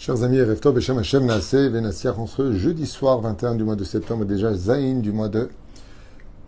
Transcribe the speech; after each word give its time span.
Chers 0.00 0.22
amis, 0.22 0.40
Reftov 0.40 0.76
Beshem 0.76 0.96
Hashem 0.96 1.26
Naaseh 1.26 1.70
Venassiach 1.70 2.16
en 2.20 2.26
jeudi 2.52 2.86
soir 2.86 3.18
21 3.20 3.56
du 3.56 3.64
mois 3.64 3.74
de 3.74 3.82
septembre, 3.82 4.24
déjà 4.24 4.54
Zain 4.54 5.00
du 5.00 5.10
mois 5.10 5.28
de 5.28 5.48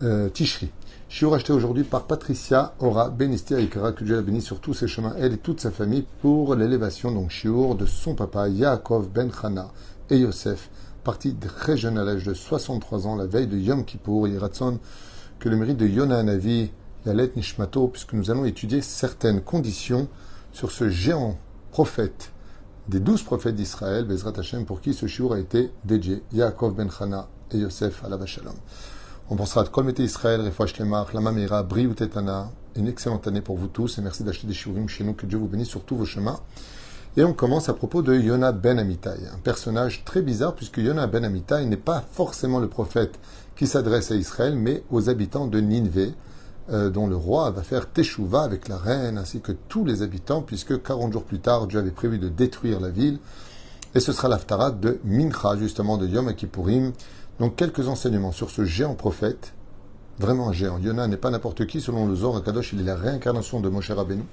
euh, 0.03 0.29
Tishri. 0.29 0.69
Shiur 1.09 1.33
acheté 1.33 1.51
aujourd'hui 1.51 1.83
par 1.83 2.07
Patricia 2.07 2.73
Ora 2.79 3.09
Benistia 3.09 3.59
Ikara, 3.59 3.91
que 3.91 4.05
Dieu 4.05 4.15
la 4.15 4.21
bénisse 4.21 4.45
sur 4.45 4.61
tous 4.61 4.73
ses 4.73 4.87
chemins, 4.87 5.15
elle 5.19 5.33
et 5.33 5.37
toute 5.37 5.59
sa 5.59 5.69
famille, 5.69 6.05
pour 6.21 6.55
l'élévation, 6.55 7.11
donc 7.11 7.29
Shiur, 7.29 7.75
de 7.75 7.85
son 7.85 8.15
papa 8.15 8.47
Yaakov 8.47 9.09
Ben 9.09 9.29
Chana 9.29 9.67
et 10.09 10.19
Yosef, 10.19 10.69
parti 11.03 11.35
très 11.35 11.75
jeune 11.75 11.97
à 11.97 12.05
l'âge 12.05 12.23
de 12.23 12.33
63 12.33 13.05
ans, 13.05 13.17
la 13.17 13.25
veille 13.25 13.47
de 13.47 13.57
Yom 13.57 13.83
Kippour, 13.83 14.29
Yiratson, 14.29 14.79
que 15.39 15.49
le 15.49 15.57
mérite 15.57 15.77
de 15.77 15.87
Yona 15.87 16.23
Navi, 16.23 16.71
Yalet 17.05 17.33
Nishmato, 17.35 17.89
puisque 17.89 18.13
nous 18.13 18.31
allons 18.31 18.45
étudier 18.45 18.81
certaines 18.81 19.41
conditions 19.41 20.07
sur 20.53 20.71
ce 20.71 20.87
géant 20.87 21.37
prophète 21.71 22.31
des 22.91 22.99
douze 22.99 23.23
prophètes 23.23 23.55
d'Israël, 23.55 24.03
Bezrat 24.03 24.33
Hashem, 24.37 24.65
pour 24.65 24.81
qui 24.81 24.93
ce 24.93 25.07
shiur 25.07 25.31
a 25.31 25.39
été 25.39 25.71
dédié, 25.85 26.21
Yaakov 26.33 26.75
ben 26.75 26.89
Chana 26.89 27.29
et 27.51 27.59
Yosef 27.59 28.03
la 28.03 28.25
Shalom. 28.25 28.53
On 29.29 29.37
pensera 29.37 29.61
à 29.61 29.63
Kol 29.63 29.85
Mete 29.85 29.99
Israël, 29.99 30.41
Refouach 30.41 30.77
Lemach, 30.77 31.13
Lama 31.13 31.31
Meira, 31.31 31.63
Briou 31.63 31.93
Tetana, 31.93 32.51
une 32.75 32.89
excellente 32.89 33.25
année 33.27 33.39
pour 33.39 33.55
vous 33.55 33.67
tous 33.67 33.97
et 33.97 34.01
merci 34.01 34.25
d'acheter 34.25 34.45
des 34.45 34.53
shiurim 34.53 34.89
chez 34.89 35.05
nous, 35.05 35.13
que 35.13 35.25
Dieu 35.25 35.37
vous 35.37 35.47
bénisse 35.47 35.69
sur 35.69 35.85
tous 35.85 35.95
vos 35.95 36.03
chemins. 36.03 36.41
Et 37.15 37.23
on 37.23 37.31
commence 37.31 37.69
à 37.69 37.73
propos 37.73 38.01
de 38.01 38.13
Yona 38.13 38.51
ben 38.51 38.77
Amitai, 38.77 39.25
un 39.33 39.39
personnage 39.41 40.03
très 40.03 40.21
bizarre 40.21 40.53
puisque 40.53 40.79
Yona 40.79 41.07
ben 41.07 41.23
Amitai 41.23 41.65
n'est 41.67 41.77
pas 41.77 42.03
forcément 42.11 42.59
le 42.59 42.67
prophète 42.67 43.17
qui 43.55 43.67
s'adresse 43.67 44.11
à 44.11 44.15
Israël, 44.15 44.55
mais 44.57 44.83
aux 44.91 45.07
habitants 45.07 45.47
de 45.47 45.61
Nineveh, 45.61 46.13
euh, 46.71 46.89
dont 46.89 47.07
le 47.07 47.15
roi 47.15 47.51
va 47.51 47.63
faire 47.63 47.89
Teshuvah 47.89 48.43
avec 48.43 48.67
la 48.67 48.77
reine 48.77 49.17
ainsi 49.17 49.41
que 49.41 49.51
tous 49.51 49.83
les 49.83 50.03
habitants, 50.03 50.41
puisque 50.41 50.81
40 50.81 51.11
jours 51.11 51.23
plus 51.23 51.39
tard, 51.39 51.67
Dieu 51.67 51.79
avait 51.79 51.91
prévu 51.91 52.17
de 52.17 52.29
détruire 52.29 52.79
la 52.79 52.89
ville. 52.89 53.19
Et 53.93 53.99
ce 53.99 54.13
sera 54.13 54.29
l'aftarat 54.29 54.71
de 54.71 54.99
Mincha, 55.03 55.57
justement, 55.57 55.97
de 55.97 56.07
Yom 56.07 56.33
Kippourim. 56.33 56.93
Donc 57.39 57.57
quelques 57.57 57.87
enseignements 57.87 58.31
sur 58.31 58.49
ce 58.49 58.63
géant 58.63 58.95
prophète, 58.95 59.53
vraiment 60.17 60.47
un 60.49 60.53
géant. 60.53 60.77
Yona 60.79 61.07
n'est 61.07 61.17
pas 61.17 61.29
n'importe 61.29 61.65
qui, 61.65 61.81
selon 61.81 62.07
le 62.07 62.15
Zohar 62.15 62.41
Kadosh, 62.41 62.71
il 62.73 62.79
est 62.81 62.85
la 62.85 62.95
réincarnation 62.95 63.59
de 63.59 63.67
Moshe 63.67 63.91
Rabbeinu. 63.91 64.23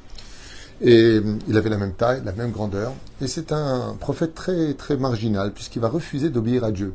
Et 0.80 1.20
il 1.48 1.56
avait 1.56 1.70
la 1.70 1.78
même 1.78 1.94
taille, 1.94 2.22
la 2.24 2.32
même 2.32 2.52
grandeur. 2.52 2.92
Et 3.20 3.26
c'est 3.26 3.50
un 3.50 3.96
prophète 3.98 4.34
très, 4.34 4.74
très 4.74 4.96
marginal, 4.96 5.52
puisqu'il 5.52 5.80
va 5.80 5.88
refuser 5.88 6.30
d'obéir 6.30 6.62
à 6.62 6.70
Dieu 6.70 6.94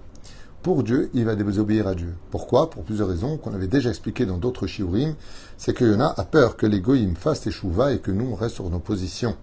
pour 0.64 0.82
Dieu, 0.84 1.12
il 1.14 1.26
va 1.26 1.36
désobéir 1.36 1.88
à 1.88 1.94
Dieu. 1.94 2.16
Pourquoi? 2.32 2.70
Pour 2.70 2.84
plusieurs 2.84 3.10
raisons 3.10 3.38
qu'on 3.38 3.54
avait 3.54 3.68
déjà 3.68 3.90
expliquées 3.90 4.26
dans 4.26 4.38
d'autres 4.38 4.66
shiurim. 4.66 5.14
C'est 5.58 5.74
que 5.74 5.84
Yona 5.84 6.14
a 6.16 6.24
peur 6.24 6.56
que 6.56 6.66
les 6.66 6.80
goyim 6.80 7.16
fassent 7.16 7.42
teshuva 7.42 7.92
et 7.92 8.00
que 8.00 8.12
nous, 8.12 8.30
on 8.32 8.36
reste 8.36 8.56
sur 8.56 8.70
nos 8.70 8.80
positions. 8.80 9.36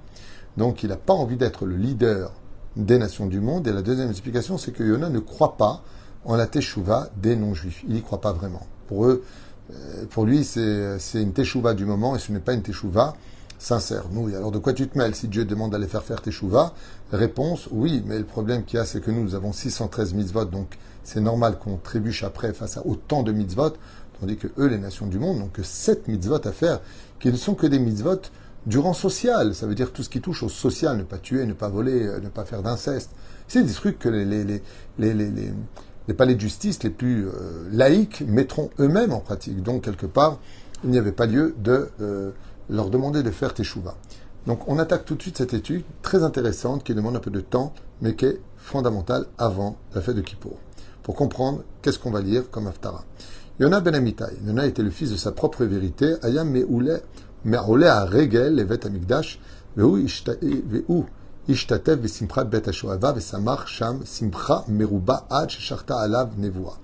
Donc, 0.57 0.83
il 0.83 0.89
n'a 0.89 0.97
pas 0.97 1.13
envie 1.13 1.37
d'être 1.37 1.67
le 1.67 1.77
leader 1.77 2.33
des 2.75 2.99
nations 2.99 3.27
du 3.27 3.41
monde. 3.41 3.69
Et 3.69 3.73
la 3.73 3.83
deuxième 3.83 4.11
explication, 4.11 4.57
c'est 4.57 4.73
que 4.73 4.83
Yona 4.83 5.11
ne 5.11 5.19
croit 5.19 5.59
pas 5.59 5.85
en 6.25 6.37
la 6.37 6.47
teshuva 6.47 7.11
des 7.17 7.37
non-juifs. 7.37 7.85
Il 7.87 7.95
n'y 7.95 8.03
croit 8.03 8.23
pas 8.23 8.33
vraiment. 8.33 8.67
Pour 8.89 9.05
eux, 9.05 9.23
euh, 9.71 10.07
pour 10.09 10.25
lui, 10.25 10.43
c'est 10.43 10.99
une 11.15 11.35
teshuva 11.35 11.75
du 11.75 11.85
moment 11.85 12.17
et 12.17 12.19
ce 12.19 12.33
n'est 12.33 12.41
pas 12.41 12.55
une 12.55 12.63
teshuva 12.63 13.15
sincère. 13.61 14.05
Nous, 14.11 14.35
alors 14.35 14.51
de 14.51 14.59
quoi 14.59 14.73
tu 14.73 14.89
te 14.89 14.99
mêles 14.99 15.15
si 15.15 15.29
Dieu 15.29 15.45
demande 15.45 15.73
d'aller 15.73 15.87
faire 15.87 16.03
faire 16.03 16.23
teshuva 16.23 16.75
Réponse, 17.13 17.69
oui, 17.71 18.03
mais 18.07 18.19
le 18.19 18.25
problème 18.25 18.65
qu'il 18.65 18.79
y 18.79 18.81
a, 18.81 18.85
c'est 18.85 19.01
que 19.01 19.11
nous, 19.11 19.23
nous 19.23 19.35
avons 19.35 19.53
613 19.53 20.15
mitzvot, 20.15 20.47
donc 20.47 20.79
c'est 21.05 21.21
normal 21.21 21.59
qu'on 21.59 21.77
trébuche 21.77 22.25
après 22.25 22.53
face 22.53 22.79
à 22.79 22.87
autant 22.87 23.23
de 23.23 23.33
mitzvot, 23.33 23.75
tandis 24.19 24.37
que 24.37 24.49
eux, 24.59 24.67
les 24.67 24.79
nations 24.79 25.07
du 25.07 25.19
monde, 25.19 25.39
n'ont 25.39 25.49
que 25.49 25.63
7 25.63 26.09
mitzvot 26.09 26.47
à 26.47 26.53
faire, 26.53 26.81
qui 27.21 27.31
ne 27.31 27.37
sont 27.37 27.55
que 27.55 27.67
des 27.67 27.79
mitzvot 27.79 28.23
du 28.67 28.79
rang 28.79 28.95
social. 28.95 29.55
Ça 29.55 29.67
veut 29.67 29.75
dire 29.75 29.93
tout 29.93 30.03
ce 30.03 30.09
qui 30.09 30.21
touche 30.21 30.43
au 30.43 30.49
social, 30.49 30.97
ne 30.97 31.03
pas 31.03 31.19
tuer, 31.19 31.45
ne 31.47 31.53
pas 31.53 31.69
voler, 31.69 32.07
euh, 32.07 32.21
ne 32.21 32.29
pas 32.29 32.45
faire 32.45 32.63
d'inceste. 32.63 33.11
C'est 33.47 33.63
des 33.63 33.73
trucs 33.73 33.99
que 33.99 34.09
les, 34.09 34.25
les, 34.25 34.45
les, 34.99 35.15
les, 35.15 35.31
les 36.09 36.15
palais 36.15 36.35
de 36.35 36.41
justice 36.41 36.83
les 36.83 36.91
plus 36.91 37.27
euh, 37.27 37.69
laïques 37.71 38.23
mettront 38.27 38.71
eux-mêmes 38.79 39.13
en 39.13 39.21
pratique. 39.21 39.63
Donc, 39.63 39.85
quelque 39.85 40.07
part, 40.07 40.39
il 40.85 40.91
n'y 40.91 40.99
avait 40.99 41.13
pas 41.13 41.27
lieu 41.27 41.55
de 41.59 41.91
euh, 42.01 42.31
leur 42.71 42.89
demander 42.89 43.23
de 43.23 43.31
faire 43.31 43.53
teshuva. 43.53 43.95
Donc, 44.47 44.67
on 44.69 44.79
attaque 44.79 45.05
tout 45.05 45.17
de 45.17 45.23
suite 45.23 45.39
cette 45.39 45.53
étude 45.53 45.85
très 46.03 46.23
intéressante 46.23 46.83
qui 46.85 46.95
demande 46.95 47.17
un 47.17 47.21
peu 47.21 47.31
de 47.31 47.41
temps, 47.41 47.75
mais 48.01 48.15
qui 48.15 48.25
est 48.25 48.41
fondamentale 48.57 49.27
avant 49.37 49.77
la 49.95 50.01
fête 50.01 50.17
de 50.17 50.23
Kippour 50.23 50.57
pour 51.03 51.15
comprendre 51.15 51.63
qu'est-ce 51.83 51.99
qu'on 51.99 52.11
va 52.11 52.21
lire 52.21 52.51
comme 52.51 52.67
Haftara. 52.67 53.05
Yona 53.59 53.81
ben 53.81 53.95
Amitai. 53.95 54.39
Yona 54.47 54.67
était 54.67 54.83
le 54.83 54.91
fils 54.91 55.11
de 55.11 55.17
sa 55.17 55.33
propre 55.33 55.65
vérité. 55.65 56.15
Ayam 56.23 56.49
me'oule 56.51 57.01
me'oule 57.45 57.85
a 57.85 58.05
regel 58.05 58.55
levet 58.55 58.87
amigdash 58.87 59.41
ve'u 59.77 60.07
ishtatev 61.49 62.01
v'simchat 62.01 62.45
bet 62.45 62.69
hashoava 62.69 63.13
v'samach 63.13 63.67
sham 63.67 64.05
simcha 64.05 64.65
meruba 64.69 65.27
ad 65.31 65.51
shecharta 65.51 65.99
alav 66.01 66.39
nevoa. 66.39 66.79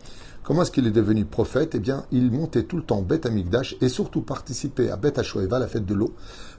Comment 0.46 0.62
est-ce 0.62 0.70
qu'il 0.70 0.86
est 0.86 0.92
devenu 0.92 1.24
prophète? 1.24 1.74
Eh 1.74 1.80
bien, 1.80 2.04
il 2.12 2.30
montait 2.30 2.62
tout 2.62 2.76
le 2.76 2.84
temps 2.84 3.02
Bet 3.02 3.26
Amigdash 3.26 3.74
et 3.80 3.88
surtout 3.88 4.20
participait 4.20 4.90
à 4.90 4.96
Bet 4.96 5.18
Hashoeva, 5.18 5.58
la 5.58 5.66
fête 5.66 5.84
de 5.84 5.92
l'eau, 5.92 6.14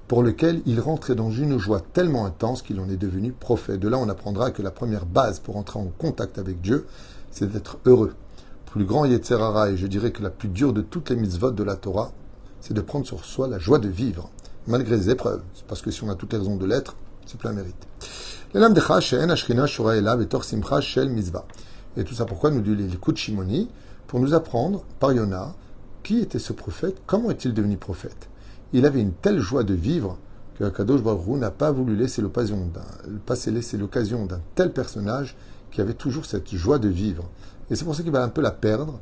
pour 0.10 0.24
lequel 0.24 0.62
il 0.66 0.82
rentrait 0.82 1.16
dans 1.16 1.32
une 1.32 1.58
joie 1.58 1.80
tellement 1.94 2.26
intense 2.26 2.62
qu'il 2.62 2.82
en 2.82 2.90
est 2.90 2.98
devenu 2.98 3.32
prophète. 3.32 3.80
De 3.80 3.88
là, 3.88 3.98
on 3.98 4.10
apprendra 4.10 4.52
que 4.52 4.62
la 4.62 4.72
première 4.72 5.06
base 5.06 5.40
pour 5.40 5.56
entrer 5.56 5.80
en 5.80 5.90
contact 5.98 6.38
avec 6.38 6.60
Dieu, 6.60 6.86
c'est 7.32 7.50
d'être 7.50 7.78
heureux. 7.86 8.12
Plus 8.66 8.84
grand 8.84 9.06
Yetzerara, 9.06 9.70
et 9.70 9.78
je 9.78 9.88
dirais 9.88 10.12
que 10.12 10.22
la 10.22 10.32
plus 10.32 10.50
dure 10.50 10.74
de 10.74 10.82
toutes 10.82 11.10
les 11.10 11.16
mitzvot 11.16 11.52
de 11.52 11.64
la 11.64 11.78
Torah, 11.78 12.12
c'est 12.60 12.74
de 12.74 12.82
prendre 12.82 13.06
sur 13.06 13.24
soi 13.24 13.48
la 13.48 13.58
joie 13.58 13.80
de 13.80 13.88
vivre, 13.88 14.30
malgré 14.68 14.98
les 14.98 15.10
épreuves. 15.10 15.44
Parce 15.70 15.82
que 15.82 15.92
si 15.92 16.04
on 16.04 16.10
a 16.10 16.16
toutes 16.16 16.34
les 16.34 16.40
raisons 16.40 16.58
de 16.58 16.66
l'être, 16.66 16.98
c'est 17.26 17.40
plein 17.40 17.54
mérite. 17.54 17.88
Et 21.98 22.04
tout 22.04 22.14
ça 22.14 22.26
pourquoi 22.26 22.52
nous 22.52 22.62
dit 22.62 22.76
de 22.76 23.16
Shimoni 23.16 23.70
Pour 24.06 24.20
nous 24.20 24.36
apprendre, 24.36 24.84
par 25.00 25.14
Yona, 25.14 25.56
qui 26.04 26.20
était 26.20 26.40
ce 26.40 26.54
prophète, 26.54 27.02
comment 27.08 27.32
est-il 27.32 27.56
devenu 27.56 27.76
prophète 27.76 28.30
Il 28.72 28.86
avait 28.86 29.02
une 29.02 29.14
telle 29.14 29.40
joie 29.40 29.64
de 29.64 29.74
vivre 29.74 30.20
que 30.60 30.70
Kadosh 30.70 31.02
Baruch 31.02 31.40
n'a 31.40 31.50
pas 31.50 31.72
voulu 31.72 31.96
laisser 31.96 32.22
l'occasion 32.22 32.68
d'un, 32.68 33.52
laisser 33.52 33.78
l'occasion 33.78 34.28
d'un 34.28 34.42
tel 34.54 34.72
personnage 34.72 35.36
qui 35.72 35.82
avait 35.82 35.96
toujours 35.96 36.26
cette 36.28 36.54
joie 36.56 36.78
de 36.78 36.88
vivre. 36.88 37.30
Et 37.72 37.76
c'est 37.76 37.84
pour 37.84 37.96
ça 37.96 38.04
qu'il 38.04 38.12
va 38.12 38.24
un 38.24 38.30
peu 38.30 38.42
la 38.42 38.52
perdre, 38.52 39.00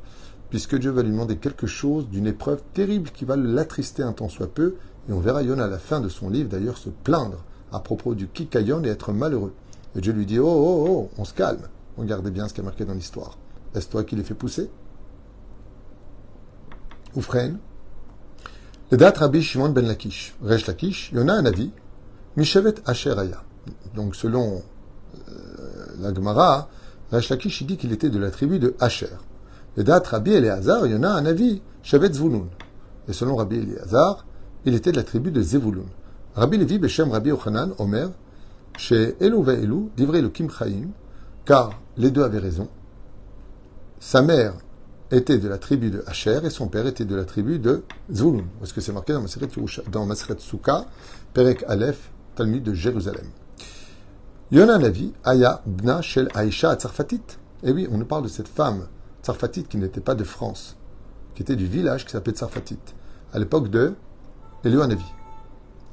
puisque 0.48 0.76
Dieu 0.78 0.90
va 0.90 1.02
lui 1.02 1.10
demander 1.10 1.36
quelque 1.36 1.66
chose 1.66 2.08
d'une 2.08 2.26
épreuve 2.26 2.62
terrible 2.72 3.10
qui 3.10 3.26
va 3.26 3.36
l'attrister 3.36 4.02
un 4.04 4.12
temps 4.12 4.30
soit 4.30 4.52
peu. 4.52 4.76
Et 5.08 5.12
on 5.12 5.20
verra 5.20 5.42
Yona 5.42 5.64
à 5.64 5.68
la 5.68 5.78
fin 5.78 6.00
de 6.00 6.08
son 6.08 6.30
livre 6.30 6.48
d'ailleurs 6.48 6.78
se 6.78 6.88
plaindre 6.88 7.44
à 7.72 7.80
propos 7.80 8.14
du 8.14 8.26
Kikayon 8.26 8.84
et 8.84 8.88
être 8.88 9.12
malheureux. 9.12 9.52
Et 9.94 10.00
Dieu 10.00 10.14
lui 10.14 10.24
dit 10.24 10.38
Oh, 10.38 10.46
oh, 10.46 10.86
oh, 10.88 11.10
on 11.18 11.24
se 11.26 11.34
calme. 11.34 11.68
Regardez 11.96 12.30
bien 12.30 12.48
ce 12.48 12.54
qui 12.54 12.60
est 12.60 12.64
marqué 12.64 12.84
dans 12.84 12.94
l'histoire. 12.94 13.38
Est-ce 13.74 13.88
toi 13.88 14.04
qui 14.04 14.16
les 14.16 14.22
fait 14.22 14.34
pousser? 14.34 14.70
Ou 17.14 17.20
freine 17.20 17.58
Le 18.90 18.96
date 18.96 19.18
Rabbi 19.18 19.42
Shimon 19.42 19.70
ben 19.70 19.86
Lakish. 19.86 20.34
Resh 20.42 20.66
Lakish, 20.66 21.12
Yona 21.12 21.34
un 21.34 21.46
avis. 21.46 21.70
Mishevet 22.36 22.74
Asheraya. 22.84 23.42
Donc 23.94 24.14
selon 24.14 24.62
la 26.00 26.12
Gemara, 26.12 26.68
Rash 27.10 27.28
Lakish 27.30 27.62
dit 27.64 27.76
qu'il 27.76 27.92
était 27.92 28.10
de 28.10 28.18
la 28.18 28.30
tribu 28.30 28.58
de 28.58 28.74
Asher. 28.80 29.06
Et 29.76 29.84
date 29.84 30.06
Rabbi 30.08 30.32
Eleazar, 30.32 30.86
il 30.86 30.92
y 30.92 30.96
en 30.96 31.02
a 31.02 31.08
un 31.08 31.26
avis, 31.26 31.62
Shevet 31.82 32.12
Zvulun. 32.12 32.46
Et 33.08 33.12
selon 33.12 33.36
Rabbi 33.36 33.56
Eleazar, 33.56 34.26
il 34.64 34.74
était 34.74 34.90
de 34.90 34.96
la 34.96 35.02
tribu 35.02 35.30
de 35.30 35.40
Zevulun. 35.42 35.84
Rabbi 36.34 36.58
Levi 36.58 36.78
Beshem 36.78 37.10
Rabbi 37.10 37.30
Ochanan, 37.30 37.72
Omer, 37.78 38.10
chez 38.76 39.16
Elou 39.20 39.48
Elou, 39.48 39.90
divrei 39.96 40.20
le 40.20 40.28
car 41.46 41.80
les 41.96 42.10
deux 42.10 42.22
avaient 42.22 42.40
raison. 42.40 42.68
Sa 44.00 44.20
mère 44.20 44.54
était 45.10 45.38
de 45.38 45.48
la 45.48 45.56
tribu 45.56 45.90
de 45.90 46.02
Asher 46.06 46.40
et 46.44 46.50
son 46.50 46.66
père 46.66 46.86
était 46.86 47.04
de 47.04 47.14
la 47.14 47.24
tribu 47.24 47.58
de 47.58 47.84
Zvulun. 48.12 48.44
Parce 48.58 48.72
que 48.72 48.80
c'est 48.80 48.92
marqué 48.92 49.14
dans 49.14 50.06
Maseret 50.06 50.38
Souka, 50.38 50.84
Perek 51.32 51.64
Aleph, 51.68 52.10
Talmud 52.34 52.62
de 52.62 52.74
Jérusalem. 52.74 53.26
Yona 54.50 54.78
Navi, 54.78 55.12
Aya, 55.24 55.62
Bna, 55.64 56.02
Shel, 56.02 56.28
Aisha, 56.34 56.74
Tsarfatit. 56.74 57.38
Eh 57.62 57.72
oui, 57.72 57.88
on 57.90 57.96
nous 57.96 58.04
parle 58.04 58.24
de 58.24 58.28
cette 58.28 58.48
femme 58.48 58.88
Tsarfatit 59.22 59.64
qui 59.64 59.76
n'était 59.76 60.00
pas 60.00 60.14
de 60.14 60.24
France, 60.24 60.76
qui 61.34 61.42
était 61.42 61.56
du 61.56 61.66
village 61.66 62.04
qui 62.04 62.10
s'appelait 62.12 62.34
Tsarfatit, 62.34 62.78
à 63.32 63.38
l'époque 63.38 63.70
de 63.70 63.94
Navi. 64.64 65.04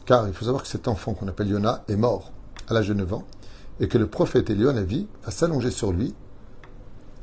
Car 0.05 0.27
il 0.27 0.33
faut 0.33 0.45
savoir 0.45 0.63
que 0.63 0.67
cet 0.67 0.87
enfant 0.87 1.13
qu'on 1.13 1.27
appelle 1.27 1.47
Yona 1.47 1.83
est 1.87 1.95
mort 1.95 2.31
à 2.67 2.73
l'âge 2.73 2.89
de 2.89 2.93
9 2.95 3.13
ans, 3.13 3.23
et 3.82 3.88
que 3.88 3.98
le 3.98 4.06
prophète 4.06 4.50
Navi 4.50 5.06
va 5.24 5.30
s'allonger 5.30 5.70
sur 5.70 5.92
lui, 5.92 6.14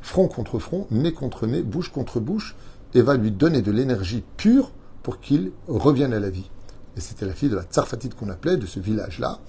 front 0.02 0.28
contre 0.28 0.60
front, 0.60 0.88
nez 0.92 1.14
contre 1.14 1.48
nez, 1.48 1.64
bouche 1.64 1.92
contre 1.92 2.20
bouche, 2.20 2.56
et 2.94 3.02
va 3.02 3.16
lui 3.16 3.32
donner 3.32 3.62
de 3.62 3.72
l'énergie 3.72 4.24
pure 4.38 4.72
pour 5.04 5.20
qu'il 5.20 5.52
revienne 5.68 6.14
à 6.14 6.20
la 6.20 6.30
vie. 6.30 6.50
Et 6.96 7.02
c'était 7.02 7.26
la 7.26 7.34
fille 7.34 7.50
de 7.50 7.56
la 7.56 7.64
Tsarfatit 7.64 8.10
qu'on 8.10 8.30
appelait, 8.30 8.58
de 8.58 8.66
ce 8.66 8.80
village-là, 8.80 9.40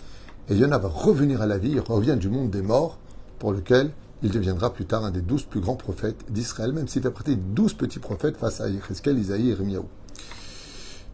et 0.49 0.56
Yona 0.56 0.78
va 0.78 0.88
revenir 0.88 1.43
à 1.43 1.46
la 1.46 1.58
vie, 1.58 1.73
il 1.73 1.81
revient 1.81 2.17
du 2.17 2.28
monde 2.28 2.50
des 2.50 2.62
morts, 2.62 2.99
pour 3.38 3.52
lequel 3.52 3.90
il 4.23 4.31
deviendra 4.31 4.73
plus 4.73 4.87
tard 4.87 5.05
un 5.05 5.11
des 5.11 5.20
douze 5.20 5.44
plus 5.44 5.61
grands 5.61 5.76
prophètes 5.76 6.25
d'Israël, 6.31 6.73
même 6.73 6.88
s'il 6.88 7.02
fait 7.02 7.11
partie 7.11 7.37
de 7.37 7.43
douze 7.55 7.75
petits 7.75 7.99
prophètes 7.99 8.37
face 8.37 8.61
à 8.61 8.69
Yecheskel, 8.69 9.19
Isaïe 9.19 9.50
et 9.50 9.55
Remiaou. 9.55 9.87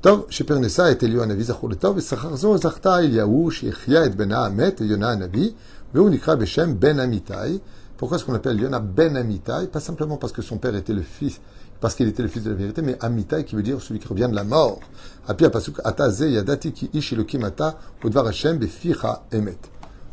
טוב, 0.00 0.26
שפרנסה 0.30 0.90
את 0.90 1.02
עליון 1.02 1.30
הנביא 1.30 1.44
זכור 1.44 1.70
לטוב, 1.70 1.96
ושכר 1.96 2.36
זו 2.36 2.56
זכתה 2.58 2.98
אליהו 2.98 3.50
שהחיה 3.50 4.06
את 4.06 4.14
בנה 4.14 4.46
המת, 4.46 4.80
יונה 4.80 5.10
הנביא, 5.10 5.50
Veunikra 5.50 5.50
Beshem 5.50 5.75
ben 5.93 6.99
Amitai. 6.99 7.61
Pourquoi 7.97 8.17
est-ce 8.17 8.25
qu'on 8.25 8.33
appelle 8.35 8.59
Yona 8.59 8.79
Ben 8.79 9.15
Amitai? 9.15 9.67
Pas 9.71 9.79
simplement 9.79 10.17
parce 10.17 10.33
que 10.33 10.41
son 10.41 10.57
père 10.57 10.75
était 10.75 10.93
le 10.93 11.01
fils, 11.01 11.39
parce 11.79 11.95
qu'il 11.95 12.07
était 12.07 12.21
le 12.21 12.27
fils 12.27 12.43
de 12.43 12.49
la 12.51 12.55
vérité, 12.55 12.81
mais 12.81 12.97
Amitai 12.99 13.43
qui 13.45 13.55
veut 13.55 13.63
dire 13.63 13.81
celui 13.81 13.99
qui 13.99 14.07
revient 14.07 14.27
de 14.29 14.35
la 14.35 14.43
mort. 14.43 14.79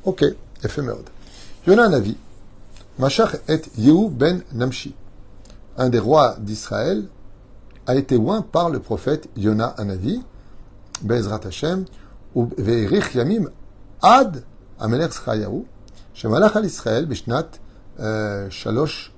Ok, 0.05 0.25
éphémère. 0.63 0.97
Yona 1.67 1.89
Navi. 1.89 2.17
Mashach 2.99 3.37
et 3.49 3.61
Yehu 3.77 4.09
ben 4.11 4.43
Namshi. 4.53 4.95
Un 5.77 5.89
des 5.89 5.99
rois 5.99 6.37
d'Israël 6.39 7.09
a 7.87 7.97
été 7.97 8.17
oint 8.17 8.43
par 8.43 8.71
le 8.71 8.79
prophète 8.79 9.29
Yona 9.37 9.67
Anavi, 9.67 10.23
Bezrat 11.03 11.41
Hashem, 11.45 11.85
ou 12.35 12.49
Ve'erich 12.57 13.15
Yamim 13.15 13.51
Ad 14.01 14.45
Amelech 14.81 15.13
Schayahu, 15.13 15.65
Shemalach 16.15 16.57
al 16.57 16.65
Israël, 16.65 17.07
Bishnat 17.07 17.49
Shalosh, 18.51 19.13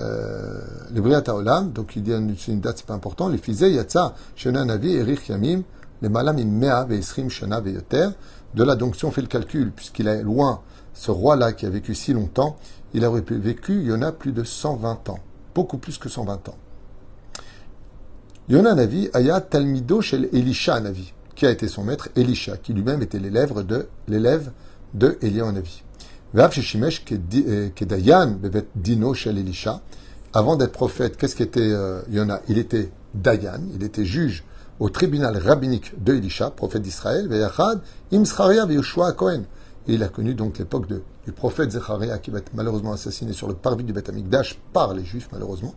euh, 0.00 0.60
le 0.92 1.00
Briat 1.00 1.22
Haolam, 1.28 1.70
donc 1.70 1.94
il 1.94 2.02
dit 2.02 2.12
une 2.12 2.60
date, 2.60 2.78
c'est 2.78 2.86
pas 2.86 2.94
important, 2.94 3.28
les 3.28 3.38
fizé 3.38 3.80
Shona 4.34 4.64
Navi, 4.64 4.94
Erich 4.94 5.28
Yamim, 5.28 5.62
les 6.02 6.08
Malam 6.08 6.36
Mea, 6.36 6.84
Ve'esrim 6.84 7.28
Shana 7.28 7.60
de 7.60 8.64
là 8.64 8.76
donc 8.76 8.96
si 8.96 9.04
on 9.04 9.10
fait 9.10 9.20
le 9.20 9.28
calcul, 9.28 9.70
puisqu'il 9.70 10.08
est 10.08 10.22
loin, 10.22 10.62
ce 10.94 11.10
roi-là 11.10 11.52
qui 11.52 11.66
a 11.66 11.70
vécu 11.70 11.94
si 11.94 12.12
longtemps, 12.12 12.56
il 12.92 13.04
aurait 13.04 13.22
vécu, 13.28 13.82
Yona, 13.82 14.12
plus 14.12 14.32
de 14.32 14.44
120 14.44 15.08
ans, 15.10 15.18
beaucoup 15.54 15.78
plus 15.78 15.98
que 15.98 16.08
120 16.08 16.48
ans. 16.48 16.56
Yona 18.48 18.74
Navi, 18.74 19.10
Aya 19.12 19.40
Talmido 19.40 20.00
Shel 20.00 20.28
Elisha 20.32 20.80
Navi 20.80 21.12
qui 21.34 21.46
a 21.46 21.50
été 21.50 21.68
son 21.68 21.84
maître, 21.84 22.08
Elisha, 22.16 22.56
qui 22.56 22.72
lui-même 22.72 23.02
était 23.02 23.18
l'élève 23.18 23.64
de 23.66 23.88
l'élève 24.08 24.50
de 24.94 25.18
Elia 25.20 25.50
Navi. 25.52 25.82
Vav 26.32 26.52
Sheshimesh 26.52 27.04
Kedayan 27.04 28.32
Bevet 28.32 28.66
Dino 28.74 29.14
Elisha. 29.14 29.80
Avant 30.32 30.56
d'être 30.56 30.72
prophète, 30.72 31.16
qu'est-ce 31.16 31.36
qu'était 31.36 31.60
euh, 31.60 32.02
Yona 32.10 32.40
Il 32.48 32.58
était 32.58 32.90
Dayan, 33.14 33.60
il 33.74 33.84
était 33.84 34.04
juge 34.04 34.42
au 34.80 34.88
tribunal 34.88 35.36
rabbinique 35.36 35.92
de 36.02 36.14
Elisha, 36.14 36.50
prophète 36.50 36.82
d'Israël, 36.82 37.28
Veyachad, 37.28 37.80
Imscharia 38.12 38.66
Yoshua. 38.66 39.14
Et 39.86 39.94
il 39.94 40.02
a 40.02 40.08
connu 40.08 40.34
donc 40.34 40.58
l'époque 40.58 40.88
du 40.88 41.32
prophète 41.32 41.70
Zecharia 41.70 42.18
qui 42.18 42.30
va 42.30 42.38
être 42.38 42.50
malheureusement 42.54 42.92
assassiné 42.92 43.32
sur 43.32 43.46
le 43.46 43.54
parvis 43.54 43.84
du 43.84 43.92
Beth 43.92 44.08
Amikdash 44.08 44.58
par 44.72 44.94
les 44.94 45.04
Juifs, 45.04 45.28
malheureusement. 45.30 45.74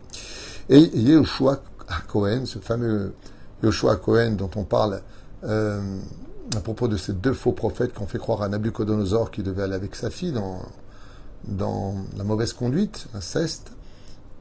Et 0.68 0.80
Yehoshua 0.80 1.62
Cohen, 2.08 2.44
ce 2.44 2.58
fameux 2.58 3.14
Yoshua 3.62 3.96
Cohen 3.96 4.32
dont 4.32 4.50
on 4.56 4.64
parle 4.64 5.02
euh, 5.44 5.98
à 6.56 6.60
propos 6.60 6.88
de 6.88 6.96
ces 6.96 7.12
deux 7.12 7.34
faux 7.34 7.52
prophètes 7.52 7.92
qui 7.92 8.00
ont 8.00 8.06
fait 8.06 8.18
croire 8.18 8.42
à 8.42 8.48
Nabucodonosor 8.48 9.30
qu'il 9.30 9.44
devait 9.44 9.62
aller 9.62 9.74
avec 9.74 9.94
sa 9.94 10.10
fille 10.10 10.32
dans, 10.32 11.94
la 12.16 12.24
mauvaise 12.24 12.52
conduite, 12.52 13.06
l'inceste. 13.14 13.72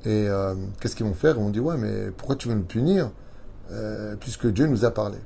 Et 0.05 0.27
euh, 0.27 0.55
qu'est-ce 0.79 0.95
qu'ils 0.95 1.05
vont 1.05 1.13
faire? 1.13 1.35
Ils 1.37 1.43
vont 1.43 1.49
dire 1.49 1.65
Ouais, 1.65 1.77
mais 1.77 2.11
pourquoi 2.11 2.35
tu 2.35 2.47
veux 2.47 2.55
nous 2.55 2.63
punir? 2.63 3.11
Euh, 3.71 4.15
puisque 4.17 4.47
Dieu 4.47 4.67
nous 4.67 4.85
a 4.85 4.91
parlé 4.91 5.17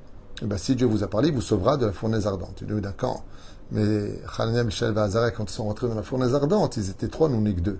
eh 0.41 0.45
ben, 0.45 0.57
Si 0.57 0.75
Dieu 0.75 0.87
vous 0.87 1.03
a 1.03 1.07
parlé, 1.07 1.27
il 1.27 1.33
vous 1.35 1.41
sauvera 1.41 1.77
de 1.77 1.85
la 1.85 1.91
fournaise 1.91 2.25
ardente. 2.25 2.61
Il 2.61 2.67
dit 2.67 2.81
D'accord. 2.81 3.23
Mais 3.71 4.19
Hananiah, 4.37 4.63
Michel 4.63 4.91
et 4.91 5.31
quand 5.31 5.49
ils 5.49 5.53
sont 5.53 5.65
rentrés 5.65 5.87
dans 5.87 5.95
la 5.95 6.03
fournaise 6.03 6.33
ardente, 6.33 6.75
ils 6.77 6.89
étaient 6.89 7.07
trois, 7.07 7.29
nous 7.29 7.39
n'est 7.39 7.53
que 7.53 7.61
deux. 7.61 7.79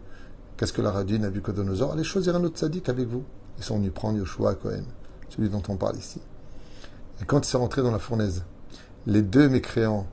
Qu'est-ce 0.56 0.74
que 0.74 0.82
leur 0.82 0.96
a 0.96 1.04
dit 1.04 1.20
Nabucodonosor? 1.20 1.94
Allez 1.94 2.04
choisir 2.04 2.36
un 2.36 2.44
autre 2.44 2.60
sadique 2.60 2.88
avec 2.88 3.08
vous. 3.08 3.24
Ils 3.58 3.64
sont 3.64 3.78
venus 3.78 3.92
prendre 3.94 4.18
Yoshua 4.18 4.56
Cohen, 4.56 4.84
celui 5.30 5.50
dont 5.50 5.64
on 5.68 5.76
parle 5.76 5.98
ici. 5.98 6.22
Et 7.22 7.26
quand 7.26 7.46
ils 7.46 7.50
sont 7.50 7.60
rentrés 7.60 7.82
dans 7.82 7.92
la 7.92 8.00
fournaise, 8.00 8.44
les 9.08 9.22
deux 9.22 9.50
mécréants 9.50 10.08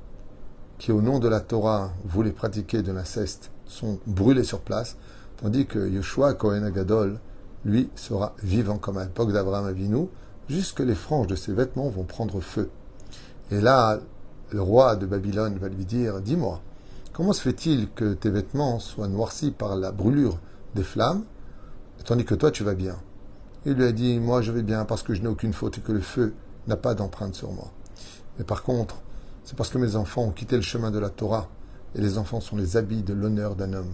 qui, 0.79 0.93
au 0.93 1.03
nom 1.03 1.19
de 1.19 1.29
la 1.29 1.41
Torah, 1.41 1.91
voulaient 2.05 2.33
pratiquer 2.33 2.83
de 2.83 2.93
l'inceste, 2.93 3.51
sont 3.67 3.99
brûlés 4.07 4.45
sur 4.45 4.61
place, 4.61 4.97
tandis 5.37 5.67
que 5.67 5.89
Yeshua, 5.89 6.35
Kohen 6.35 6.65
Agadol, 6.65 7.19
lui, 7.65 7.91
sera 7.97 8.35
vivant 8.43 8.79
comme 8.79 8.99
à 8.99 9.05
l'époque 9.05 9.33
d'Abraham 9.33 9.67
Avinu, 9.67 10.07
jusque 10.49 10.81
les 10.81 10.95
franges 10.95 11.27
de 11.27 11.35
ses 11.35 11.53
vêtements 11.53 11.89
vont 11.89 12.05
prendre 12.05 12.41
feu. 12.41 12.71
Et 13.51 13.61
là, 13.61 13.99
le 14.51 14.63
roi 14.63 14.97
de 14.97 15.07
Babylone 15.07 15.59
va 15.59 15.69
lui 15.69 15.85
dire, 15.85 16.21
dis-moi, 16.21 16.61
comment 17.13 17.33
se 17.33 17.43
fait-il 17.43 17.91
que 17.91 18.15
tes 18.15 18.31
vêtements 18.31 18.79
soient 18.79 19.09
noircis 19.09 19.51
par 19.51 19.77
la 19.77 19.93
brûlure 19.93 20.39
des 20.75 20.83
flammes, 20.83 21.25
tandis 22.05 22.25
que 22.25 22.35
toi 22.35 22.51
tu 22.51 22.65
vas 22.65 22.75
bien? 22.75 22.97
Il 23.67 23.75
lui 23.75 23.85
a 23.85 23.93
dit, 23.93 24.19
moi 24.19 24.41
je 24.41 24.53
vais 24.53 24.63
bien 24.63 24.85
parce 24.85 25.03
que 25.03 25.13
je 25.13 25.21
n'ai 25.21 25.29
aucune 25.29 25.53
faute 25.53 25.79
et 25.79 25.81
que 25.81 25.93
le 25.93 26.01
feu 26.01 26.33
n'a 26.67 26.77
pas 26.77 26.95
d'empreinte 26.95 27.35
sur 27.35 27.53
moi. 27.53 27.71
Mais 28.39 28.45
par 28.45 28.63
contre, 28.63 28.97
c'est 29.45 29.57
parce 29.57 29.71
que 29.71 29.79
mes 29.79 29.97
enfants 29.97 30.23
ont 30.23 30.31
quitté 30.31 30.57
le 30.57 30.63
chemin 30.63 30.91
de 30.91 30.99
la 30.99 31.11
Torah, 31.11 31.49
et 31.95 32.01
les 32.01 32.19
enfants 32.19 32.41
sont 32.41 32.57
les 32.57 32.77
habits 32.77 33.03
de 33.03 33.15
l'honneur 33.15 33.55
d'un 33.55 33.73
homme. 33.73 33.93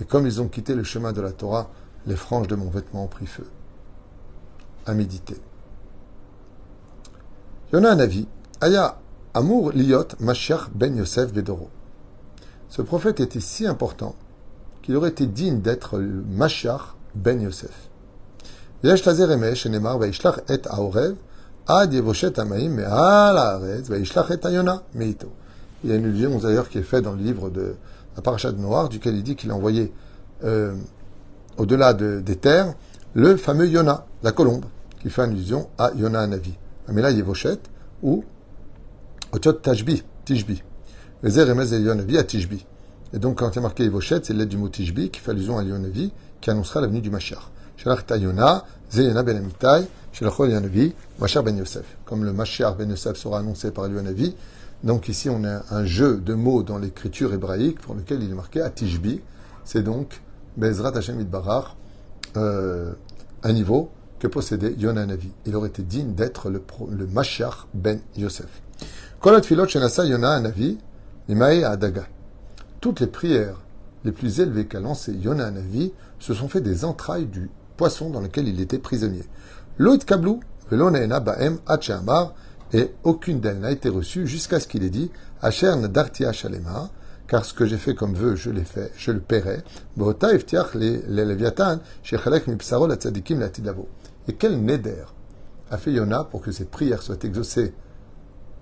Et 0.00 0.04
comme 0.04 0.26
ils 0.26 0.40
ont 0.40 0.48
quitté 0.48 0.74
le 0.74 0.84
chemin 0.84 1.12
de 1.12 1.20
la 1.20 1.32
Torah, 1.32 1.70
les 2.06 2.16
franges 2.16 2.48
de 2.48 2.56
mon 2.56 2.70
vêtement 2.70 3.04
ont 3.04 3.08
pris 3.08 3.26
feu. 3.26 3.46
À 4.86 4.94
méditer. 4.94 5.36
Il 7.72 7.76
y 7.76 7.78
en 7.78 7.84
a 7.84 7.90
un 7.90 7.98
avis. 7.98 8.26
Aya 8.60 8.98
Amour 9.34 9.72
Liot 9.72 10.08
Mashiach 10.20 10.70
Ben 10.74 10.96
Yosef 10.96 11.32
Bedoro. 11.32 11.68
Ce 12.68 12.80
prophète 12.82 13.20
était 13.20 13.40
si 13.40 13.66
important 13.66 14.14
qu'il 14.82 14.96
aurait 14.96 15.10
été 15.10 15.26
digne 15.26 15.60
d'être 15.60 15.98
Mashiach 15.98 16.94
Ben 17.14 17.40
Yosef. 17.40 17.90
Emesh 18.84 19.66
Enemar 19.66 19.98
Vaishlach 19.98 20.38
et 20.48 20.60
Aorev 20.68 21.16
il 21.68 21.74
y 25.90 25.92
a 25.92 25.96
une 25.96 26.04
illusion 26.04 26.38
d'ailleurs 26.38 26.68
qui 26.68 26.78
est 26.78 26.82
faite 26.82 27.04
dans 27.04 27.12
le 27.12 27.22
livre 27.22 27.50
de 27.50 27.74
la 28.14 28.22
Parashat 28.22 28.52
de 28.52 28.58
Noir, 28.58 28.88
duquel 28.88 29.16
il 29.16 29.22
dit 29.22 29.36
qu'il 29.36 29.50
a 29.50 29.54
envoyé 29.54 29.92
euh, 30.44 30.74
au-delà 31.56 31.94
des 31.94 32.36
terres 32.36 32.74
le 33.14 33.36
fameux 33.36 33.66
Yona, 33.66 34.06
la 34.22 34.32
colombe, 34.32 34.66
qui 35.00 35.10
fait 35.10 35.22
allusion 35.22 35.68
à 35.78 35.92
Yona 35.94 36.26
Navi. 36.26 36.54
Mais 36.88 37.02
là, 37.02 37.10
Yevoshet 37.10 37.58
ou 38.02 38.24
Otiot 39.32 39.54
Tashbi, 39.54 40.02
Tishbi. 40.24 40.62
Yonavi 41.22 42.18
à 42.18 42.24
Tishbi. 42.24 42.64
Et 43.12 43.18
donc, 43.18 43.38
quand 43.38 43.50
il 43.50 43.56
y 43.56 43.58
a 43.58 43.62
marqué 43.62 43.84
Yevoshet, 43.84 44.20
c'est 44.22 44.34
l'aide 44.34 44.48
du 44.48 44.56
mot 44.56 44.68
Tishbi 44.68 45.10
qui 45.10 45.20
fait 45.20 45.32
allusion 45.32 45.58
à 45.58 45.64
Yonavi, 45.64 46.12
qui 46.40 46.50
annoncera 46.50 46.80
la 46.80 46.86
venue 46.86 47.00
du 47.00 47.10
Mashiach. 47.10 47.50
Shalach 47.76 48.04
Yona, 48.10 48.64
Zeyona 48.90 49.22
Ben 49.22 49.36
Amitai, 49.36 49.86
Yanavi, 50.20 50.94
Ben 51.18 51.56
Yosef. 51.56 51.84
Comme 52.04 52.24
le 52.24 52.32
Machar 52.32 52.76
Ben 52.76 52.88
Yosef 52.88 53.16
sera 53.16 53.40
annoncé 53.40 53.70
par 53.70 53.88
Yanavi. 53.88 54.34
Donc 54.84 55.08
ici, 55.08 55.28
on 55.30 55.44
a 55.44 55.62
un 55.70 55.84
jeu 55.84 56.18
de 56.18 56.34
mots 56.34 56.62
dans 56.62 56.78
l'écriture 56.78 57.32
hébraïque 57.32 57.80
pour 57.80 57.94
lequel 57.94 58.22
il 58.22 58.30
est 58.30 58.34
marqué 58.34 58.60
Atishbi. 58.60 59.20
C'est 59.64 59.82
donc 59.82 60.20
Bezrat 60.56 60.96
Hashem 60.96 61.20
Idbarar, 61.20 61.76
euh, 62.36 62.92
un 63.42 63.52
niveau 63.52 63.90
que 64.18 64.26
possédait 64.26 64.74
Yonanavi. 64.78 65.30
Il 65.46 65.56
aurait 65.56 65.68
été 65.68 65.82
digne 65.82 66.14
d'être 66.14 66.50
le, 66.50 66.62
le 66.90 67.06
Machar 67.06 67.66
Ben 67.74 68.00
Yosef. 68.16 68.62
Toutes 72.80 73.00
les 73.00 73.06
prières 73.06 73.60
les 74.04 74.12
plus 74.12 74.40
élevées 74.40 74.66
qu'a 74.66 74.80
lancées 74.80 75.12
Yona 75.12 75.46
Anavi 75.46 75.92
se 76.18 76.34
sont 76.34 76.48
fait 76.48 76.60
des 76.60 76.84
entrailles 76.84 77.26
du 77.26 77.50
poisson 77.76 78.10
dans 78.10 78.20
lequel 78.20 78.48
il 78.48 78.60
était 78.60 78.78
prisonnier. 78.78 79.24
L'autre 79.78 80.06
kablou, 80.06 80.40
baem 80.70 81.58
et 82.72 82.90
aucune 83.04 83.40
d'elles 83.40 83.60
n'a 83.60 83.70
été 83.70 83.88
reçue 83.88 84.26
jusqu'à 84.26 84.58
ce 84.58 84.66
qu'il 84.66 84.82
ait 84.82 84.90
dit 84.90 85.10
Asher 85.40 85.74
dartia 85.88 86.32
car 87.28 87.44
ce 87.44 87.54
que 87.54 87.66
j'ai 87.66 87.76
fait 87.76 87.94
comme 87.94 88.14
vœu, 88.14 88.36
je 88.36 88.50
l'ai 88.50 88.64
fait, 88.64 88.92
je 88.96 89.10
le 89.10 89.20
paierai. 89.20 89.62
Et 94.28 94.32
quel 94.32 94.64
neder 94.64 95.04
a 95.70 95.78
fait 95.78 95.92
Yona 95.92 96.24
pour 96.24 96.40
que 96.40 96.52
cette 96.52 96.70
prière 96.70 97.02
soit 97.02 97.24
exaucée 97.24 97.74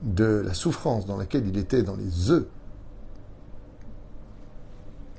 de 0.02 0.42
la 0.44 0.54
souffrance 0.54 1.06
dans 1.06 1.16
laquelle 1.16 1.46
il 1.46 1.58
était 1.58 1.82
dans 1.82 1.96
les 1.96 2.30
œufs, 2.30 2.46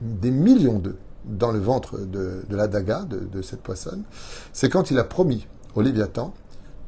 des 0.01 0.31
millions 0.31 0.79
d'œufs 0.79 0.97
dans 1.27 1.51
le 1.51 1.59
ventre 1.59 1.99
de, 1.99 2.43
la 2.49 2.67
daga, 2.67 3.03
de, 3.03 3.41
cette 3.41 3.61
poissonne, 3.61 4.03
c'est 4.53 4.69
quand 4.69 4.91
il 4.91 4.99
a 4.99 5.03
promis 5.03 5.47
au 5.75 5.81
Léviathan 5.81 6.33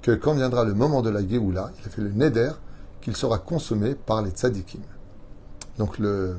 que 0.02 0.12
quand 0.12 0.34
viendra 0.34 0.64
le 0.64 0.74
moment 0.74 1.02
de 1.02 1.10
la 1.10 1.28
Géoula, 1.28 1.72
il 1.80 1.88
a 1.88 1.90
fait 1.90 2.02
le 2.02 2.12
neder 2.12 2.52
qu'il 3.02 3.16
sera 3.16 3.40
consommé 3.40 3.96
par 3.96 4.22
les 4.22 4.32
tzadikim. 4.32 4.82
Donc 5.78 5.98
le, 6.00 6.38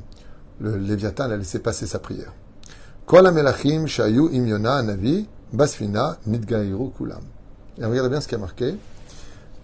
Léviathan 0.61 1.31
a 1.31 1.37
laissé 1.37 1.59
passer 1.59 1.87
sa 1.87 1.99
prière. 1.99 2.33
Shayu 3.87 4.28
navi 4.31 5.26
basfina 5.52 6.19
kulam. 6.25 7.23
Et 7.78 7.85
regardez 7.85 8.11
bien 8.11 8.21
ce 8.21 8.28
qui 8.28 8.35
a 8.35 8.38
marqué, 8.38 8.75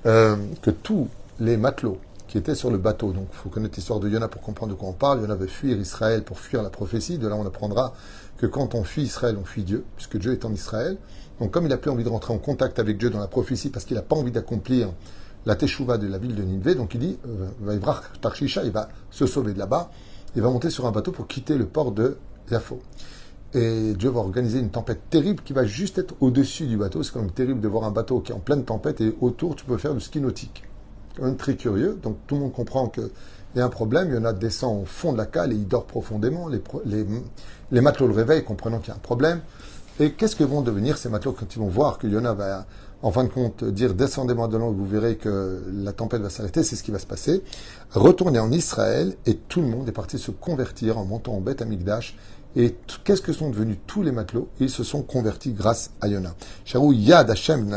euh, 0.06 0.36
que 0.62 0.70
tous 0.70 1.08
les 1.40 1.56
matelots 1.56 1.98
qui 2.34 2.38
étaient 2.38 2.56
sur 2.56 2.72
le 2.72 2.78
bateau. 2.78 3.12
Donc, 3.12 3.28
il 3.30 3.36
faut 3.36 3.48
connaître 3.48 3.76
l'histoire 3.76 4.00
de 4.00 4.08
Yona 4.08 4.26
pour 4.26 4.42
comprendre 4.42 4.72
de 4.72 4.76
quoi 4.76 4.88
on 4.88 4.92
parle. 4.92 5.20
Yona 5.20 5.36
veut 5.36 5.46
fuir 5.46 5.78
Israël 5.78 6.24
pour 6.24 6.40
fuir 6.40 6.64
la 6.64 6.68
prophétie. 6.68 7.16
De 7.16 7.28
là, 7.28 7.36
on 7.36 7.46
apprendra 7.46 7.94
que 8.38 8.46
quand 8.46 8.74
on 8.74 8.82
fuit 8.82 9.02
Israël, 9.02 9.36
on 9.40 9.44
fuit 9.44 9.62
Dieu, 9.62 9.84
puisque 9.94 10.18
Dieu 10.18 10.32
est 10.32 10.44
en 10.44 10.52
Israël. 10.52 10.98
Donc, 11.38 11.52
comme 11.52 11.64
il 11.64 11.68
n'a 11.68 11.76
plus 11.76 11.92
envie 11.92 12.02
de 12.02 12.08
rentrer 12.08 12.34
en 12.34 12.38
contact 12.38 12.80
avec 12.80 12.98
Dieu 12.98 13.08
dans 13.08 13.20
la 13.20 13.28
prophétie, 13.28 13.70
parce 13.70 13.84
qu'il 13.84 13.94
n'a 13.94 14.02
pas 14.02 14.16
envie 14.16 14.32
d'accomplir 14.32 14.92
la 15.46 15.54
teshuva 15.54 15.96
de 15.96 16.08
la 16.08 16.18
ville 16.18 16.34
de 16.34 16.42
Ninvé, 16.42 16.74
donc 16.74 16.94
il 16.94 17.00
dit, 17.00 17.18
euh, 17.24 17.50
il 17.72 18.70
va 18.72 18.88
se 19.12 19.26
sauver 19.26 19.52
de 19.52 19.58
là-bas. 19.60 19.92
il 20.34 20.42
va 20.42 20.50
monter 20.50 20.70
sur 20.70 20.86
un 20.86 20.90
bateau 20.90 21.12
pour 21.12 21.28
quitter 21.28 21.56
le 21.56 21.66
port 21.66 21.92
de 21.92 22.16
Yafo. 22.50 22.80
Et 23.54 23.94
Dieu 23.94 24.10
va 24.10 24.18
organiser 24.18 24.58
une 24.58 24.70
tempête 24.70 25.08
terrible 25.08 25.44
qui 25.44 25.52
va 25.52 25.64
juste 25.64 25.98
être 25.98 26.16
au-dessus 26.18 26.66
du 26.66 26.78
bateau. 26.78 27.04
C'est 27.04 27.12
quand 27.12 27.20
même 27.20 27.30
terrible 27.30 27.60
de 27.60 27.68
voir 27.68 27.84
un 27.84 27.92
bateau 27.92 28.18
qui 28.18 28.32
est 28.32 28.34
en 28.34 28.40
pleine 28.40 28.64
tempête 28.64 29.00
et 29.00 29.14
autour, 29.20 29.54
tu 29.54 29.64
peux 29.64 29.76
faire 29.76 29.94
du 29.94 30.00
ski 30.00 30.20
nautique. 30.20 30.64
Quand 31.16 31.24
même 31.24 31.36
très 31.36 31.56
curieux. 31.56 31.98
Donc 32.02 32.18
tout 32.26 32.34
le 32.34 32.42
monde 32.42 32.52
comprend 32.52 32.88
qu'il 32.88 33.10
y 33.56 33.60
a 33.60 33.64
un 33.64 33.70
problème. 33.70 34.08
Il 34.10 34.14
y 34.14 34.18
en 34.18 34.24
a 34.24 34.32
descend 34.32 34.82
au 34.82 34.84
fond 34.84 35.12
de 35.12 35.18
la 35.18 35.26
cale 35.26 35.52
et 35.52 35.56
il 35.56 35.68
dort 35.68 35.84
profondément. 35.84 36.48
Les, 36.48 37.80
matelots 37.80 38.08
le 38.08 38.14
réveillent, 38.14 38.44
comprenant 38.44 38.78
qu'il 38.78 38.88
y 38.88 38.92
a 38.92 38.96
un 38.96 38.98
problème. 38.98 39.40
Et 40.00 40.12
qu'est-ce 40.12 40.34
que 40.34 40.44
vont 40.44 40.60
devenir 40.60 40.98
ces 40.98 41.08
matelots 41.08 41.36
quand 41.38 41.54
ils 41.54 41.58
vont 41.58 41.68
voir 41.68 41.98
que 41.98 42.08
Yona 42.08 42.32
va, 42.34 42.66
en 43.02 43.12
fin 43.12 43.22
de 43.22 43.28
compte, 43.28 43.62
dire 43.62 43.94
descendez-moi 43.94 44.48
de 44.48 44.56
l'eau 44.56 44.72
vous 44.72 44.86
verrez 44.86 45.16
que 45.16 45.62
la 45.72 45.92
tempête 45.92 46.20
va 46.20 46.30
s'arrêter, 46.30 46.64
c'est 46.64 46.74
ce 46.74 46.82
qui 46.82 46.90
va 46.90 46.98
se 46.98 47.06
passer. 47.06 47.44
Retourner 47.92 48.40
en 48.40 48.50
Israël 48.50 49.14
et 49.24 49.36
tout 49.36 49.60
le 49.60 49.68
monde 49.68 49.88
est 49.88 49.92
parti 49.92 50.18
se 50.18 50.32
convertir 50.32 50.98
en 50.98 51.04
montant 51.04 51.34
en 51.34 51.40
Beth 51.40 51.62
Amigdash 51.62 52.16
et 52.56 52.76
qu'est-ce 53.02 53.20
que 53.20 53.32
sont 53.32 53.50
devenus 53.50 53.78
tous 53.86 54.02
les 54.02 54.12
matelots? 54.12 54.48
Ils 54.60 54.70
se 54.70 54.84
sont 54.84 55.02
convertis 55.02 55.52
grâce 55.52 55.90
à 56.00 56.06
Yona. 56.06 56.34
Yad 56.74 57.30
Hashem 57.30 57.68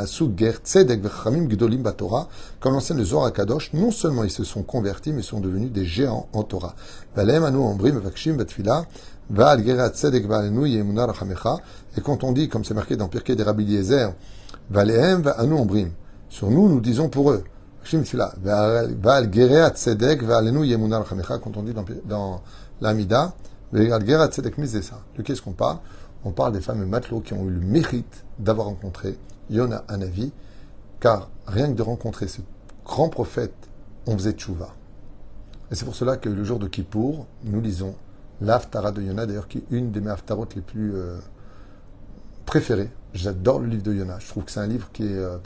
Gdolim 1.48 1.82
Batora, 1.82 2.30
comme 2.60 2.74
l'enseigne 2.74 2.98
le 2.98 3.04
Zohar 3.04 3.34
Kadosh, 3.34 3.74
non 3.74 3.90
seulement 3.90 4.24
ils 4.24 4.30
se 4.30 4.44
sont 4.44 4.62
convertis, 4.62 5.14
mais 5.14 5.24
sont 5.24 5.40
devenus 5.40 5.72
des 5.72 5.86
géants 5.86 6.28
en 6.32 6.44
Torah. 6.44 6.76
Valem 7.16 7.44
Anu 7.44 7.58
Ombrim 7.58 7.98
Vakshim 7.98 8.38
Batfila, 8.38 8.86
Val 9.30 9.66
Gerat 9.66 9.90
Tzedek 9.90 10.28
Valenu 10.28 10.68
Yemuna 10.68 11.08
Rachamecha, 11.08 11.58
et 11.98 12.02
quand 12.02 12.24
on 12.24 12.32
dit, 12.32 12.48
comme 12.48 12.64
c'est 12.64 12.76
marqué 12.76 12.96
dans 12.96 13.08
Pirkei 13.08 13.36
des 13.36 13.44
Rabbi 13.44 13.64
Eliezer, 13.64 14.14
Valehem 14.70 15.24
Anu 15.38 15.54
Ombrim, 15.54 15.92
sur 16.30 16.52
nous, 16.52 16.70
nous 16.70 16.82
disons 16.82 17.10
pour 17.10 17.32
eux. 17.32 17.44
Val 18.44 19.34
Gerat 19.34 19.72
Tzedek 19.72 20.22
Valenu 20.22 20.68
Yemuna 20.68 21.00
Rachamecha, 21.00 21.40
quand 21.40 21.58
on 21.58 21.64
dit 21.64 21.74
dans, 21.74 21.86
dans 22.06 22.42
l'Amida, 22.80 23.34
de 23.74 25.22
qu'est-ce 25.22 25.42
qu'on 25.42 25.52
parle? 25.52 25.80
On 26.24 26.32
parle 26.32 26.54
des 26.54 26.62
fameux 26.62 26.86
matelots 26.86 27.22
qui 27.22 27.34
ont 27.34 27.46
eu 27.46 27.50
le 27.50 27.60
mérite 27.60 28.26
d'avoir 28.40 28.68
rencontré 28.68 29.18
Yona 29.50 29.84
Anavi, 29.88 30.32
car 31.00 31.30
rien 31.46 31.68
que 31.68 31.78
de 31.78 31.82
rencontrer 31.82 32.28
ce 32.28 32.42
grand 32.86 33.10
prophète, 33.10 33.54
on 34.06 34.18
faisait 34.18 34.32
tchouva. 34.32 34.74
Et 35.72 35.76
c'est 35.76 35.86
pour 35.86 35.96
cela 35.96 36.18
que 36.18 36.30
le 36.30 36.44
jour 36.44 36.60
de 36.60 36.68
Kippour, 36.68 37.28
nous 37.44 37.62
lisons 37.62 37.96
l'Aftara 38.42 38.92
de 38.92 39.02
Yona, 39.02 39.26
d'ailleurs 39.26 39.48
qui 39.48 39.60
est 39.60 39.66
une 39.70 39.92
des 39.92 40.00
mes 40.00 40.12
Haftarot 40.12 40.48
les 40.56 40.62
plus 40.62 40.96
euh, 40.96 41.18
préférées. 42.46 42.92
J'adore 43.14 43.60
le 43.60 43.68
livre 43.68 43.84
de 43.84 43.94
Yona. 43.94 44.20
Je 44.20 44.28
trouve 44.28 44.46
que 44.46 44.52
c'est 44.52 44.60
un 44.60 44.68
livre 44.68 44.90
qui 44.94 45.04
est 45.04 45.18
euh, 45.18 45.38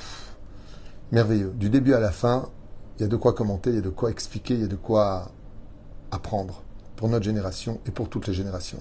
merveilleux. 1.12 1.52
Du 1.56 1.70
début 1.70 1.94
à 1.94 2.00
la 2.00 2.12
fin, 2.12 2.50
il 2.98 3.02
y 3.02 3.06
a 3.06 3.08
de 3.08 3.16
quoi 3.16 3.34
commenter, 3.34 3.72
il 3.72 3.78
y 3.78 3.80
a 3.80 3.82
de 3.82 3.90
quoi 3.90 4.12
expliquer, 4.12 4.54
il 4.54 4.62
y 4.62 4.66
a 4.66 4.68
de 4.68 4.76
quoi 4.76 5.32
apprendre 6.12 6.62
pour 7.02 7.10
notre 7.10 7.26
génération 7.26 7.80
et 7.88 7.92
pour 7.92 8.10
toutes 8.10 8.28
les 8.28 8.34
générations. 8.36 8.78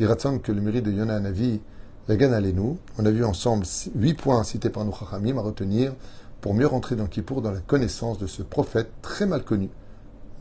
Il 0.00 0.06
raconte 0.06 0.42
que 0.42 0.50
le 0.50 0.60
mérite 0.60 0.86
de 0.86 0.90
Yona 0.90 1.20
Navi, 1.20 1.60
Vegan 2.08 2.36
nous. 2.50 2.78
on 2.98 3.06
a 3.06 3.10
vu 3.12 3.24
ensemble 3.24 3.64
huit 3.94 4.14
points 4.14 4.42
cités 4.42 4.70
par 4.70 4.84
nos 4.84 4.92
Chachamim 4.92 5.38
à 5.38 5.40
retenir 5.40 5.92
pour 6.40 6.52
mieux 6.52 6.66
rentrer 6.66 6.96
dans 6.96 7.06
Kippour 7.06 7.42
dans 7.42 7.52
la 7.52 7.60
connaissance 7.60 8.18
de 8.18 8.26
ce 8.26 8.42
prophète 8.42 8.90
très 9.02 9.24
mal 9.24 9.44
connu 9.44 9.70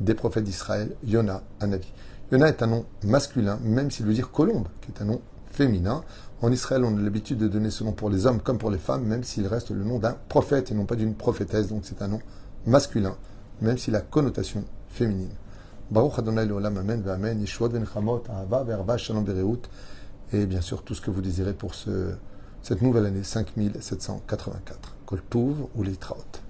des 0.02 0.16
prophètes 0.16 0.44
d'Israël, 0.44 0.96
Yona 1.06 1.44
Anavi. 1.60 1.94
Yona 2.32 2.48
est 2.48 2.64
un 2.64 2.68
nom 2.68 2.86
masculin, 3.04 3.60
même 3.62 3.92
s'il 3.92 4.08
veut 4.08 4.14
dire 4.16 4.32
colombe, 4.32 4.68
qui 4.82 4.90
est 4.90 5.04
un 5.04 5.06
nom 5.06 5.22
féminin. 5.52 6.04
En 6.42 6.52
Israël, 6.52 6.84
on 6.84 6.98
a 6.98 7.00
l'habitude 7.00 7.38
de 7.38 7.48
donner 7.48 7.70
ce 7.70 7.84
nom 7.84 7.92
pour 7.92 8.10
les 8.10 8.26
hommes 8.26 8.42
comme 8.42 8.58
pour 8.58 8.72
les 8.72 8.80
femmes, 8.80 9.04
même 9.04 9.24
s'il 9.24 9.46
reste 9.46 9.70
le 9.70 9.84
nom 9.84 10.00
d'un 10.00 10.18
prophète 10.30 10.72
et 10.72 10.74
non 10.74 10.86
pas 10.86 10.96
d'une 10.96 11.14
prophétesse. 11.14 11.68
Donc 11.68 11.82
c'est 11.84 12.02
un 12.02 12.08
nom 12.08 12.22
masculin, 12.66 13.16
même 13.62 13.78
s'il 13.78 13.96
a 13.96 14.02
connotation 14.02 14.66
féminine. 14.90 15.30
Et 20.32 20.46
bien 20.46 20.62
sûr 20.62 20.84
tout 20.84 20.96
ce 20.96 21.02
que 21.02 21.12
vous 21.12 21.22
désirez 21.22 21.54
pour 21.54 21.76
ce, 21.76 22.14
cette 22.62 22.82
nouvelle 22.82 23.06
année 23.06 23.24
5784. 23.24 24.96
Kol 25.06 25.22
Tuv 25.30 25.56
ou 25.76 25.84
Litraot. 25.84 26.43